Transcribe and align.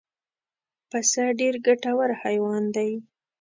پسه 0.89 1.23
ډېر 1.39 1.55
ګټور 1.65 2.09
حیوان 2.21 2.63
دی. 2.75 2.91